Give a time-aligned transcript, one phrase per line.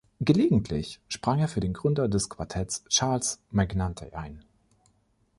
[0.19, 4.43] Gelegentlich sprang er für den Gründer des Quartetts, Charles Magnante, ein.